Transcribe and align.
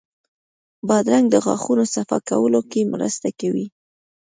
بادرنګ 0.87 1.25
د 1.31 1.35
غاښونو 1.45 1.83
صفا 1.93 2.17
کولو 2.29 2.61
کې 2.71 2.89
مرسته 2.93 3.27
کوي. 3.39 3.65